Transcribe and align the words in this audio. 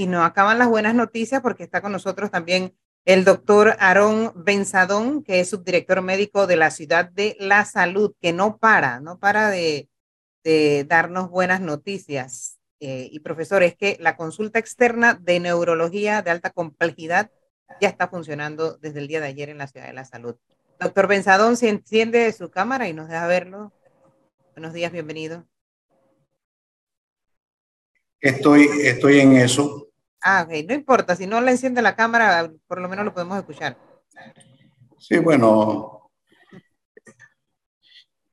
y 0.00 0.06
no 0.06 0.24
acaban 0.24 0.58
las 0.58 0.68
buenas 0.68 0.94
noticias 0.94 1.42
porque 1.42 1.62
está 1.62 1.82
con 1.82 1.92
nosotros 1.92 2.30
también 2.30 2.74
el 3.04 3.22
doctor 3.26 3.76
Aarón 3.78 4.32
Benzadón, 4.34 5.22
que 5.22 5.40
es 5.40 5.50
subdirector 5.50 6.00
médico 6.00 6.46
de 6.46 6.56
la 6.56 6.70
ciudad 6.70 7.10
de 7.10 7.36
la 7.38 7.66
salud, 7.66 8.14
que 8.18 8.32
no 8.32 8.56
para, 8.56 9.00
no 9.00 9.18
para 9.18 9.50
de, 9.50 9.90
darnos 10.88 11.28
buenas 11.28 11.60
noticias. 11.60 12.58
Eh, 12.80 13.10
y 13.12 13.20
profesor, 13.20 13.62
es 13.62 13.76
que 13.76 13.98
la 14.00 14.16
consulta 14.16 14.58
externa 14.58 15.12
de 15.12 15.38
neurología 15.38 16.22
de 16.22 16.30
alta 16.30 16.48
complejidad 16.48 17.30
ya 17.78 17.88
está 17.88 18.08
funcionando 18.08 18.78
desde 18.78 19.00
el 19.00 19.06
día 19.06 19.20
de 19.20 19.26
ayer 19.26 19.50
en 19.50 19.58
la 19.58 19.66
ciudad 19.66 19.86
de 19.86 19.92
la 19.92 20.06
salud. 20.06 20.36
Doctor 20.78 21.08
Benzadón, 21.08 21.58
si 21.58 21.68
enciende 21.68 22.32
su 22.32 22.50
cámara 22.50 22.88
y 22.88 22.94
nos 22.94 23.08
deja 23.08 23.26
verlo. 23.26 23.74
Buenos 24.54 24.72
días, 24.72 24.92
bienvenido. 24.92 25.46
Estoy, 28.18 28.66
estoy 28.82 29.20
en 29.20 29.36
eso. 29.36 29.89
Ah, 30.22 30.46
ok, 30.46 30.66
no 30.68 30.74
importa, 30.74 31.16
si 31.16 31.26
no 31.26 31.40
le 31.40 31.52
enciende 31.52 31.82
la 31.82 31.96
cámara, 31.96 32.50
por 32.66 32.80
lo 32.80 32.88
menos 32.88 33.04
lo 33.04 33.14
podemos 33.14 33.38
escuchar. 33.38 33.76
Sí, 34.98 35.18
bueno, 35.18 36.10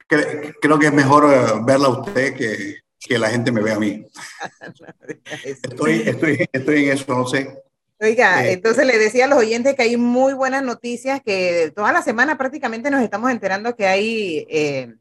creo 0.07 0.79
que 0.79 0.87
es 0.87 0.93
mejor 0.93 1.31
eh, 1.33 1.61
verla 1.63 1.87
a 1.87 2.01
usted 2.01 2.35
que, 2.35 2.79
que 2.99 3.17
la 3.17 3.29
gente 3.29 3.51
me 3.51 3.61
vea 3.61 3.75
a 3.75 3.79
mí. 3.79 4.05
estoy, 5.43 6.03
estoy, 6.05 6.49
estoy 6.51 6.83
en 6.83 6.91
eso, 6.91 7.13
no 7.13 7.25
sé. 7.25 7.63
Oiga, 7.99 8.45
eh, 8.45 8.53
entonces 8.53 8.85
le 8.85 8.97
decía 8.97 9.25
a 9.25 9.27
los 9.27 9.39
oyentes 9.39 9.75
que 9.75 9.81
hay 9.83 9.97
muy 9.97 10.33
buenas 10.33 10.63
noticias, 10.63 11.21
que 11.23 11.71
toda 11.75 11.91
la 11.91 12.01
semana 12.01 12.37
prácticamente 12.37 12.91
nos 12.91 13.01
estamos 13.01 13.31
enterando 13.31 13.75
que 13.75 13.87
hay 13.87 14.45
eh, 14.49 14.93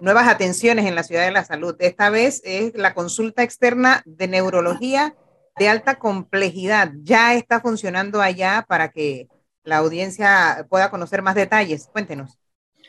nuevas 0.00 0.28
atenciones 0.28 0.86
en 0.86 0.94
la 0.94 1.02
ciudad 1.02 1.24
de 1.24 1.32
la 1.32 1.44
salud. 1.44 1.74
Esta 1.80 2.10
vez 2.10 2.42
es 2.44 2.74
la 2.74 2.94
consulta 2.94 3.42
externa 3.42 4.02
de 4.06 4.28
neurología 4.28 5.16
de 5.56 5.68
alta 5.68 5.96
complejidad. 5.96 6.92
Ya 7.02 7.34
está 7.34 7.60
funcionando 7.60 8.20
allá 8.20 8.64
para 8.68 8.90
que 8.90 9.28
la 9.64 9.78
audiencia 9.78 10.66
pueda 10.68 10.90
conocer 10.90 11.22
más 11.22 11.34
detalles. 11.34 11.88
Cuéntenos. 11.92 12.38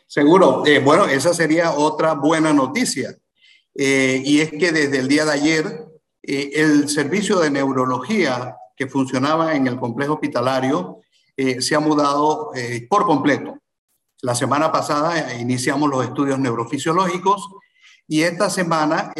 Seguro. 0.08 0.64
Eh, 0.66 0.80
bueno, 0.80 1.06
esa 1.06 1.34
sería 1.34 1.72
otra 1.72 2.14
buena 2.14 2.54
noticia. 2.54 3.16
Eh, 3.74 4.22
y 4.24 4.40
es 4.40 4.52
que 4.52 4.72
desde 4.72 5.00
el 5.00 5.08
día 5.08 5.26
de 5.26 5.32
ayer, 5.32 5.86
eh, 6.24 6.52
el 6.56 6.90
servicio 6.90 7.40
de 7.40 7.50
neurología 7.50 8.56
que 8.76 8.88
funcionaba 8.88 9.56
en 9.56 9.68
el 9.68 9.80
complejo 9.80 10.14
hospitalario 10.14 11.02
se 11.60 11.76
ha 11.76 11.82
mudado 11.82 12.52
por 12.90 13.06
completo. 13.06 13.58
La 14.22 14.36
semana 14.36 14.72
pasada 14.72 15.34
iniciamos 15.34 15.90
los 15.90 16.06
estudios 16.06 16.40
neurofisiológicos 16.40 17.50
y 18.08 18.22
esta 18.22 18.50
semana 18.50 19.12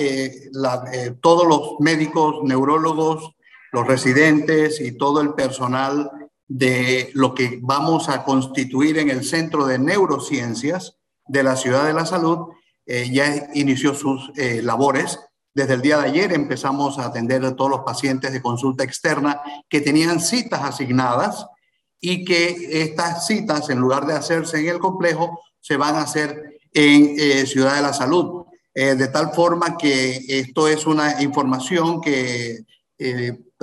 todos 1.20 1.46
los 1.46 1.76
médicos, 1.80 2.38
neurólogos, 2.44 3.35
los 3.76 3.86
residentes 3.86 4.80
y 4.80 4.94
todo 4.94 5.20
el 5.20 5.34
personal 5.34 6.10
de 6.48 7.12
lo 7.14 7.36
que 7.36 7.60
vamos 7.62 8.08
a 8.08 8.24
constituir 8.24 8.98
en 9.00 9.10
el 9.10 9.26
Centro 9.26 9.66
de 9.66 9.78
Neurociencias 9.78 10.98
de 11.28 11.44
la 11.44 11.58
Ciudad 11.58 11.86
de 11.86 11.94
la 11.94 12.06
Salud, 12.06 12.54
eh, 12.86 13.10
ya 13.12 13.50
inició 13.54 13.94
sus 13.94 14.32
eh, 14.38 14.62
labores. 14.64 15.20
Desde 15.54 15.74
el 15.74 15.82
día 15.82 15.98
de 15.98 16.08
ayer 16.08 16.32
empezamos 16.32 17.00
a 17.00 17.08
atender 17.08 17.44
a 17.44 17.54
todos 17.54 17.70
los 17.70 17.82
pacientes 17.82 18.32
de 18.32 18.42
consulta 18.42 18.86
externa 18.86 19.42
que 19.68 19.82
tenían 19.82 20.22
citas 20.22 20.62
asignadas 20.62 21.46
y 22.00 22.24
que 22.24 22.82
estas 22.82 23.28
citas, 23.28 23.70
en 23.70 23.80
lugar 23.80 24.06
de 24.06 24.14
hacerse 24.14 24.60
en 24.60 24.70
el 24.70 24.80
complejo, 24.80 25.42
se 25.60 25.76
van 25.76 25.96
a 25.96 26.04
hacer 26.04 26.60
en 26.72 27.16
eh, 27.18 27.46
Ciudad 27.46 27.76
de 27.76 27.82
la 27.82 27.94
Salud. 27.94 28.46
de 28.74 29.08
tal 29.08 29.32
forma 29.34 29.78
que 29.78 30.20
esto 30.28 30.68
es 30.68 30.86
una 30.86 31.22
información 31.24 32.02
que 32.02 32.66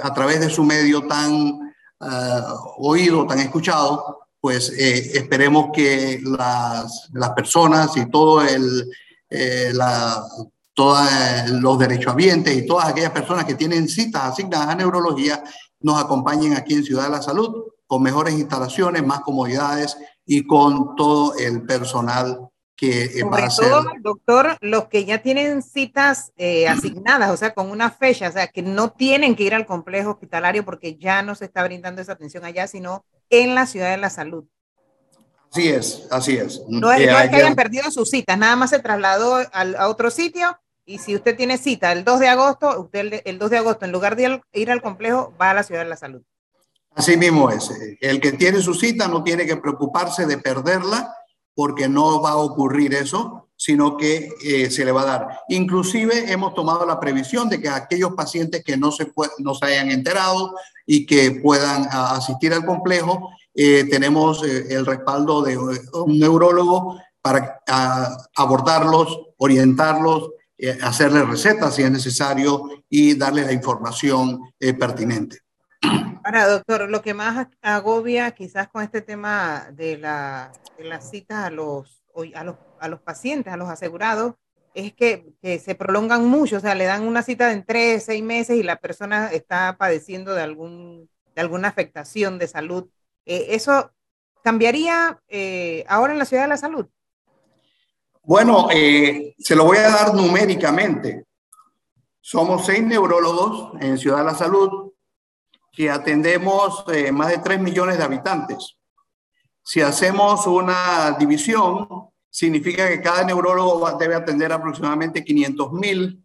a 0.02 0.12
través 0.12 0.40
de 0.40 0.50
su 0.50 0.64
medio 0.64 1.06
tan 1.06 1.74
ah, 2.00 2.54
oído, 2.78 3.26
tan 3.26 3.38
escuchado, 3.40 4.28
pues 4.40 4.70
eh, 4.70 5.18
esperemos 5.18 5.70
que 5.72 6.20
las, 6.22 7.10
las, 7.12 7.30
personas 7.30 7.96
y 7.96 8.10
todo 8.10 8.42
el, 8.42 8.90
eh, 9.30 9.70
la, 9.72 10.24
todos 10.74 11.00
los 11.48 11.78
derechohabientes 11.78 12.56
y 12.56 12.66
todas 12.66 12.88
aquellas 12.88 13.12
personas 13.12 13.44
que 13.44 13.54
tienen 13.54 13.88
citas 13.88 14.24
asignadas 14.24 14.68
a 14.68 14.74
neurología 14.74 15.42
nos 15.80 16.02
acompañen 16.02 16.54
aquí 16.54 16.74
en 16.74 16.84
Ciudad 16.84 17.04
de 17.04 17.10
la 17.10 17.22
Salud 17.22 17.66
con 17.86 18.02
mejores 18.02 18.34
instalaciones, 18.34 19.06
más 19.06 19.20
comodidades 19.20 19.96
y 20.24 20.46
con 20.46 20.96
todo 20.96 21.34
el 21.36 21.62
personal 21.62 22.48
que 22.76 23.04
eh, 23.04 23.20
Sobre 23.20 23.48
todo, 23.48 23.84
doctor, 24.00 24.56
los 24.60 24.88
que 24.88 25.04
ya 25.04 25.18
tienen 25.18 25.62
citas 25.62 26.32
eh, 26.36 26.68
asignadas, 26.68 27.30
o 27.30 27.36
sea, 27.36 27.54
con 27.54 27.70
una 27.70 27.90
fecha, 27.90 28.28
o 28.28 28.32
sea, 28.32 28.48
que 28.48 28.62
no 28.62 28.90
tienen 28.90 29.36
que 29.36 29.44
ir 29.44 29.54
al 29.54 29.66
complejo 29.66 30.10
hospitalario 30.10 30.64
porque 30.64 30.96
ya 30.96 31.22
no 31.22 31.34
se 31.34 31.44
está 31.44 31.62
brindando 31.64 32.02
esa 32.02 32.12
atención 32.12 32.44
allá, 32.44 32.66
sino 32.66 33.04
en 33.30 33.54
la 33.54 33.66
ciudad 33.66 33.90
de 33.90 33.98
la 33.98 34.10
salud. 34.10 34.44
Así 35.50 35.68
es, 35.68 36.06
así 36.10 36.36
es. 36.36 36.62
No 36.68 36.90
es, 36.90 37.00
que 37.00 37.10
hayan 37.10 37.54
perdido 37.54 37.90
sus 37.90 38.08
citas, 38.08 38.38
nada 38.38 38.56
más 38.56 38.70
se 38.70 38.78
trasladó 38.78 39.38
a 39.52 39.88
otro 39.88 40.10
sitio 40.10 40.58
y 40.84 40.98
si 40.98 41.14
usted 41.14 41.36
tiene 41.36 41.58
cita 41.58 41.92
el 41.92 42.04
2 42.04 42.20
de 42.20 42.28
agosto, 42.28 42.80
usted 42.80 43.20
el 43.24 43.38
2 43.38 43.50
de 43.50 43.58
agosto, 43.58 43.84
en 43.84 43.92
lugar 43.92 44.16
de 44.16 44.40
ir 44.52 44.70
al 44.70 44.82
complejo, 44.82 45.34
va 45.40 45.50
a 45.50 45.54
la 45.54 45.62
ciudad 45.62 45.82
de 45.82 45.88
la 45.88 45.96
salud. 45.96 46.22
Así 46.94 47.16
mismo 47.16 47.50
es. 47.50 47.70
El 48.00 48.20
que 48.20 48.32
tiene 48.32 48.60
su 48.60 48.74
cita 48.74 49.08
no 49.08 49.22
tiene 49.22 49.46
que 49.46 49.56
preocuparse 49.56 50.26
de 50.26 50.38
perderla 50.38 51.14
porque 51.54 51.88
no 51.88 52.20
va 52.20 52.30
a 52.30 52.36
ocurrir 52.36 52.94
eso, 52.94 53.48
sino 53.56 53.96
que 53.96 54.28
eh, 54.42 54.70
se 54.70 54.84
le 54.84 54.90
va 54.90 55.02
a 55.02 55.06
dar. 55.06 55.28
Inclusive 55.48 56.32
hemos 56.32 56.52
tomado 56.52 56.84
la 56.84 56.98
previsión 56.98 57.48
de 57.48 57.60
que 57.60 57.68
aquellos 57.68 58.12
pacientes 58.14 58.64
que 58.64 58.76
no 58.76 58.90
se, 58.90 59.12
no 59.38 59.54
se 59.54 59.66
hayan 59.66 59.90
enterado 59.92 60.54
y 60.84 61.06
que 61.06 61.30
puedan 61.30 61.86
asistir 61.92 62.52
al 62.52 62.66
complejo, 62.66 63.30
eh, 63.54 63.84
tenemos 63.88 64.42
eh, 64.42 64.66
el 64.70 64.84
respaldo 64.84 65.42
de 65.42 65.56
un 65.56 66.18
neurólogo 66.18 66.98
para 67.20 67.60
abordarlos, 68.34 69.16
orientarlos, 69.36 70.30
hacerles 70.82 71.28
recetas 71.28 71.76
si 71.76 71.82
es 71.82 71.90
necesario 71.90 72.68
y 72.88 73.14
darles 73.14 73.46
la 73.46 73.52
información 73.52 74.40
pertinente. 74.58 75.38
Ahora, 76.24 76.46
doctor, 76.46 76.88
lo 76.88 77.02
que 77.02 77.14
más 77.14 77.48
agobia 77.60 78.30
quizás 78.30 78.68
con 78.68 78.82
este 78.82 79.02
tema 79.02 79.68
de, 79.72 79.98
la, 79.98 80.52
de 80.78 80.84
las 80.84 81.10
citas 81.10 81.44
a 81.46 81.50
los, 81.50 82.04
a, 82.34 82.44
los, 82.44 82.56
a 82.78 82.88
los 82.88 83.00
pacientes, 83.00 83.52
a 83.52 83.56
los 83.56 83.68
asegurados, 83.68 84.34
es 84.74 84.94
que, 84.94 85.34
que, 85.42 85.58
se 85.58 85.74
prolongan 85.74 86.26
mucho, 86.26 86.56
o 86.56 86.60
sea, 86.60 86.74
le 86.74 86.84
dan 86.84 87.06
una 87.06 87.22
cita 87.22 87.52
en 87.52 87.64
tres, 87.64 88.04
seis 88.04 88.22
meses 88.22 88.56
y 88.56 88.62
la 88.62 88.76
persona 88.76 89.28
está 89.32 89.76
padeciendo 89.76 90.34
de, 90.34 90.42
algún, 90.42 91.10
de 91.34 91.40
alguna 91.40 91.68
afectación 91.68 92.38
de 92.38 92.48
salud. 92.48 92.88
Eh, 93.26 93.48
¿Eso 93.50 93.90
cambiaría 94.42 95.20
eh, 95.28 95.84
ahora 95.88 96.12
en 96.12 96.18
la 96.18 96.24
ciudad 96.24 96.44
de 96.44 96.48
la 96.48 96.56
salud? 96.56 96.86
Bueno, 98.24 98.68
eh, 98.72 99.34
se 99.38 99.56
lo 99.56 99.64
voy 99.64 99.78
a 99.78 99.90
dar 99.90 100.14
numéricamente. 100.14 101.24
Somos 102.20 102.64
seis 102.64 102.82
neurólogos 102.82 103.72
en 103.82 103.98
Ciudad 103.98 104.18
de 104.18 104.24
la 104.24 104.34
Salud, 104.34 104.91
que 105.72 105.90
atendemos 105.90 106.84
eh, 106.92 107.10
más 107.10 107.28
de 107.28 107.38
3 107.38 107.60
millones 107.60 107.96
de 107.96 108.04
habitantes. 108.04 108.76
Si 109.64 109.80
hacemos 109.80 110.46
una 110.46 111.16
división, 111.18 111.88
significa 112.28 112.88
que 112.88 113.00
cada 113.00 113.24
neurólogo 113.24 113.90
debe 113.96 114.14
atender 114.14 114.52
aproximadamente 114.52 115.24
500 115.24 115.72
mil 115.72 116.22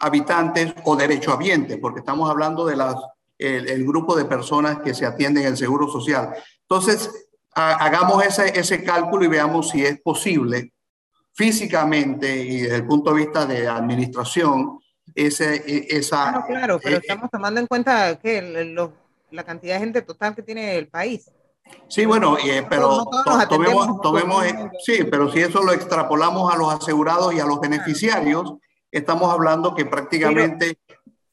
habitantes 0.00 0.74
o 0.84 0.96
derechohabientes, 0.96 1.78
porque 1.78 2.00
estamos 2.00 2.28
hablando 2.28 2.66
de 2.66 2.76
el, 3.38 3.86
grupo 3.86 4.16
de 4.16 4.24
personas 4.24 4.80
que 4.80 4.94
se 4.94 5.06
atienden 5.06 5.44
en 5.44 5.50
el 5.50 5.56
Seguro 5.56 5.88
Social. 5.88 6.34
Entonces, 6.62 7.28
hagamos 7.54 8.24
ese, 8.24 8.58
ese 8.58 8.82
cálculo 8.82 9.24
y 9.24 9.28
veamos 9.28 9.70
si 9.70 9.84
es 9.84 10.00
posible 10.00 10.72
físicamente 11.32 12.34
y 12.34 12.62
desde 12.62 12.76
el 12.76 12.86
punto 12.86 13.12
de 13.12 13.20
vista 13.20 13.46
de 13.46 13.68
administración 13.68 14.80
ese, 15.16 15.56
e, 15.66 15.86
esa... 15.96 16.44
claro, 16.46 16.78
pero 16.82 16.96
eh, 16.96 17.00
estamos 17.00 17.30
tomando 17.30 17.58
en 17.58 17.66
cuenta 17.66 18.16
que 18.18 18.74
la 19.30 19.44
cantidad 19.44 19.74
de 19.74 19.80
gente 19.80 20.02
total 20.02 20.36
que 20.36 20.42
tiene 20.42 20.76
el 20.76 20.88
país. 20.88 21.30
Sí, 21.88 22.04
bueno, 22.04 22.36
eh, 22.38 22.64
pero 22.68 23.04
tomemos, 23.48 24.00
tomemos 24.00 24.44
sí, 24.84 25.04
pero 25.10 25.32
si 25.32 25.40
eso 25.40 25.62
lo 25.62 25.72
extrapolamos 25.72 26.52
a 26.52 26.56
los 26.56 26.72
asegurados 26.72 27.34
y 27.34 27.40
a 27.40 27.46
los 27.46 27.58
beneficiarios, 27.58 28.54
estamos 28.92 29.32
hablando 29.32 29.74
que 29.74 29.84
prácticamente 29.84 30.78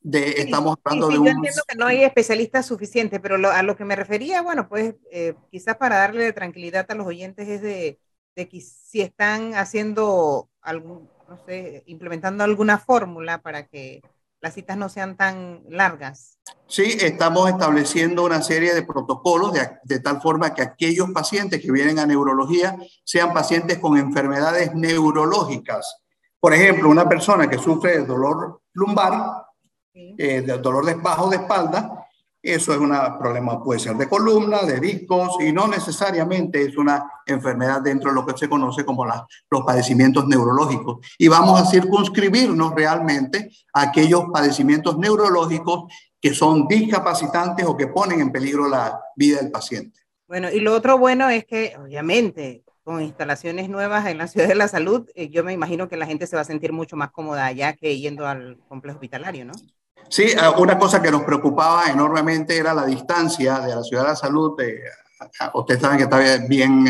de, 0.01 0.29
estamos 0.38 0.75
hablando 0.83 1.09
de 1.09 1.18
un... 1.19 1.25
Yo 1.25 1.31
entiendo 1.31 1.62
que 1.68 1.75
no 1.75 1.86
hay 1.86 2.03
especialistas 2.03 2.65
suficientes, 2.65 3.19
pero 3.21 3.36
a 3.50 3.63
lo 3.63 3.75
que 3.75 3.86
me 3.86 3.95
refería, 3.95 4.41
bueno, 4.41 4.68
pues 4.68 4.95
eh, 5.12 5.36
quizás 5.51 5.77
para 5.77 5.97
darle 5.97 6.33
tranquilidad 6.33 6.86
a 6.89 6.95
los 6.95 7.07
oyentes 7.07 7.47
es 7.47 7.62
de, 7.62 8.00
de 8.35 8.50
que 8.50 8.62
si 8.62 9.01
están 9.01 9.56
haciendo 9.56 10.50
algún, 10.62 11.09
no 11.27 11.38
sé, 11.45 11.83
implementando 11.85 12.44
alguna 12.44 12.77
fórmula 12.77 13.41
para 13.41 13.68
que 13.68 14.01
las 14.41 14.53
citas 14.53 14.77
no 14.77 14.89
sean 14.89 15.15
tan 15.15 15.63
largas? 15.69 16.38
Sí, 16.68 16.97
estamos 17.00 17.50
estableciendo 17.50 18.25
una 18.25 18.41
serie 18.41 18.74
de 18.74 18.83
protocolos 18.83 19.53
de, 19.53 19.69
de, 19.83 20.00
tal 20.00 20.21
forma 20.21 20.53
que 20.53 20.62
aquellos 20.62 21.09
pacientes 21.12 21.62
que 21.62 21.71
vienen 21.71 22.00
a 22.00 22.06
neurología 22.06 22.77
sean 23.03 23.33
pacientes 23.33 23.80
con 23.80 23.97
enfermedades 23.97 24.74
neurológicas. 24.74 26.03
Por 26.39 26.53
ejemplo, 26.53 26.89
una 26.89 27.07
persona 27.07 27.50
que 27.50 27.57
sufre 27.57 28.00
de 28.00 28.06
dolor 28.06 28.62
lumbar, 28.74 29.45
eh, 29.94 30.41
de 30.41 30.57
dolor 30.57 30.86
de 30.86 30.95
bajo 30.95 31.29
de 31.29 31.38
espalda, 31.38 32.02
eso 32.51 32.73
es 32.73 32.77
un 32.77 32.91
problema, 33.17 33.63
puede 33.63 33.79
ser 33.79 33.95
de 33.95 34.09
columna, 34.09 34.63
de 34.63 34.81
discos, 34.81 35.37
y 35.39 35.53
no 35.53 35.65
necesariamente 35.67 36.61
es 36.61 36.75
una 36.75 37.09
enfermedad 37.25 37.81
dentro 37.81 38.09
de 38.09 38.15
lo 38.15 38.25
que 38.25 38.37
se 38.37 38.49
conoce 38.49 38.83
como 38.83 39.05
los 39.05 39.61
padecimientos 39.65 40.27
neurológicos. 40.27 40.97
Y 41.17 41.29
vamos 41.29 41.61
a 41.61 41.65
circunscribirnos 41.65 42.75
realmente 42.75 43.49
a 43.73 43.83
aquellos 43.83 44.25
padecimientos 44.31 44.97
neurológicos 44.97 45.85
que 46.19 46.33
son 46.33 46.67
discapacitantes 46.67 47.65
o 47.65 47.77
que 47.77 47.87
ponen 47.87 48.19
en 48.19 48.31
peligro 48.31 48.67
la 48.67 48.99
vida 49.15 49.37
del 49.39 49.49
paciente. 49.49 50.01
Bueno, 50.27 50.49
y 50.51 50.59
lo 50.59 50.73
otro 50.73 50.97
bueno 50.97 51.29
es 51.29 51.45
que, 51.45 51.75
obviamente, 51.81 52.63
con 52.83 53.01
instalaciones 53.01 53.69
nuevas 53.69 54.05
en 54.07 54.17
la 54.17 54.27
ciudad 54.27 54.49
de 54.49 54.55
la 54.55 54.67
salud, 54.67 55.09
eh, 55.15 55.29
yo 55.29 55.45
me 55.45 55.53
imagino 55.53 55.87
que 55.87 55.95
la 55.95 56.05
gente 56.05 56.27
se 56.27 56.35
va 56.35 56.41
a 56.41 56.45
sentir 56.45 56.73
mucho 56.73 56.97
más 56.97 57.11
cómoda 57.11 57.45
allá 57.45 57.73
que 57.73 57.97
yendo 57.97 58.27
al 58.27 58.57
complejo 58.67 58.97
hospitalario, 58.97 59.45
¿no? 59.45 59.53
Sí, 60.13 60.25
eh, 60.25 60.38
una 60.60 60.77
cosa 60.77 61.01
que 61.01 61.10
nos 61.10 61.24
preocupaba 61.24 61.89
enormemente 61.89 62.56
era 62.56 62.71
la 62.71 62.86
distancia 62.86 63.60
de 63.62 63.74
la 63.74 63.81
ciudad 63.81 64.04
de 64.04 64.10
la 64.10 64.15
salud. 64.15 64.56
ustedes 65.56 65.81
saben 65.81 65.98
que 65.98 66.04
está 66.04 66.19
bien 66.48 66.86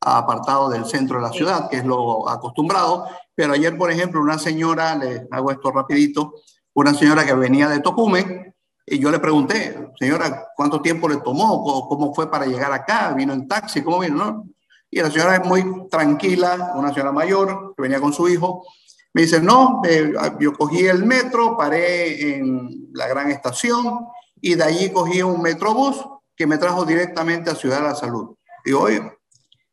apartado 0.00 0.68
del 0.68 0.84
centro 0.84 1.18
de 1.18 1.22
la 1.22 1.30
ciudad, 1.30 1.70
que 1.70 1.76
es 1.76 1.84
lo 1.84 2.28
acostumbrado, 2.28 3.06
pero 3.32 3.52
ayer, 3.52 3.78
por 3.78 3.92
ejemplo, 3.92 4.20
una 4.20 4.40
señora, 4.40 4.96
les 4.96 5.22
hago 5.30 5.52
esto 5.52 5.70
rapidito, 5.70 6.34
una 6.72 6.92
señora 6.94 7.24
que 7.24 7.34
venía 7.34 7.68
de 7.68 7.78
Tocumen, 7.78 8.52
y 8.84 8.98
yo 8.98 9.12
le 9.12 9.20
pregunté, 9.20 9.92
señora, 9.96 10.48
¿cuánto 10.56 10.82
tiempo 10.82 11.08
le 11.08 11.18
tomó? 11.18 11.86
¿Cómo 11.88 12.12
fue 12.12 12.28
para 12.28 12.44
llegar 12.44 12.72
acá? 12.72 13.14
¿Vino 13.16 13.34
en 13.34 13.46
taxi? 13.46 13.82
¿Cómo 13.82 14.00
vino? 14.00 14.16
¿No? 14.16 14.48
Y 14.90 15.00
la 15.00 15.12
señora 15.12 15.36
es 15.36 15.46
muy 15.46 15.88
tranquila, 15.88 16.72
una 16.74 16.88
señora 16.88 17.12
mayor 17.12 17.72
que 17.76 17.82
venía 17.82 18.00
con 18.00 18.12
su 18.12 18.28
hijo, 18.28 18.66
me 19.14 19.22
dice, 19.22 19.40
no, 19.40 19.80
eh, 19.88 20.12
yo 20.40 20.52
cogí 20.52 20.86
el 20.86 21.04
metro, 21.04 21.56
paré 21.56 22.34
en 22.34 22.90
la 22.92 23.06
gran 23.06 23.30
estación 23.30 24.06
y 24.40 24.56
de 24.56 24.64
allí 24.64 24.90
cogí 24.90 25.22
un 25.22 25.40
metrobús 25.40 26.04
que 26.36 26.48
me 26.48 26.58
trajo 26.58 26.84
directamente 26.84 27.48
a 27.48 27.54
Ciudad 27.54 27.78
de 27.78 27.84
la 27.84 27.94
Salud. 27.94 28.34
Digo, 28.64 28.80
oye, 28.80 29.00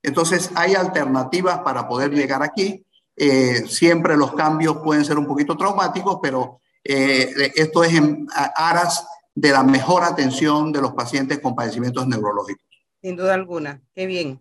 entonces 0.03 0.51
hay 0.53 0.75
alternativas 0.75 1.59
para 1.59 1.87
poder 1.87 2.11
llegar 2.11 2.43
aquí. 2.43 2.85
Eh, 3.15 3.65
siempre 3.67 4.15
los 4.15 4.33
cambios 4.33 4.77
pueden 4.77 5.03
ser 5.03 5.17
un 5.17 5.25
poquito 5.25 5.57
traumáticos, 5.57 6.19
pero 6.21 6.61
eh, 6.83 7.51
esto 7.55 7.83
es 7.83 7.95
en 7.95 8.27
aras 8.55 9.07
de 9.33 9.49
la 9.49 9.63
mejor 9.63 10.03
atención 10.03 10.71
de 10.71 10.81
los 10.81 10.93
pacientes 10.93 11.39
con 11.39 11.55
padecimientos 11.55 12.07
neurológicos. 12.07 12.65
Sin 13.01 13.15
duda 13.15 13.33
alguna, 13.33 13.81
qué 13.95 14.05
bien. 14.05 14.39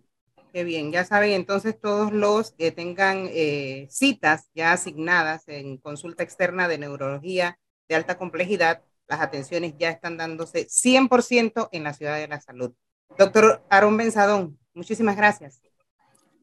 Qué 0.53 0.65
bien, 0.65 0.91
ya 0.91 1.05
saben 1.05 1.31
entonces 1.31 1.79
todos 1.79 2.11
los 2.11 2.51
que 2.51 2.71
tengan 2.71 3.27
eh, 3.29 3.87
citas 3.89 4.49
ya 4.53 4.73
asignadas 4.73 5.47
en 5.47 5.77
consulta 5.77 6.23
externa 6.23 6.67
de 6.67 6.77
neurología 6.77 7.57
de 7.87 7.95
alta 7.95 8.17
complejidad, 8.17 8.81
las 9.07 9.21
atenciones 9.21 9.75
ya 9.77 9.89
están 9.89 10.17
dándose 10.17 10.67
100% 10.67 11.69
en 11.71 11.83
la 11.83 11.93
ciudad 11.93 12.17
de 12.17 12.27
la 12.27 12.41
salud. 12.41 12.73
Doctor 13.17 13.63
Aaron 13.69 13.95
Benzadón, 13.95 14.59
muchísimas 14.73 15.15
gracias. 15.15 15.61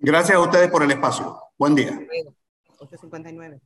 Gracias 0.01 0.37
a 0.37 0.41
ustedes 0.41 0.71
por 0.71 0.83
el 0.83 0.91
espacio. 0.91 1.39
Buen 1.59 1.75
día. 1.75 1.99
859. 2.79 3.61